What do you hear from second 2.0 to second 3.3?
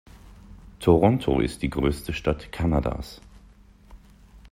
Stadt Kanadas.